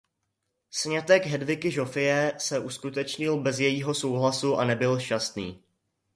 Sňatek 0.71 1.25
Hedviky 1.25 1.71
Žofie 1.71 2.33
se 2.37 2.59
uskutečnil 2.59 3.41
bez 3.41 3.59
jejího 3.59 3.93
souhlasu 3.93 4.55
a 4.57 4.65
nebyl 4.65 4.99
šťastný. 4.99 5.63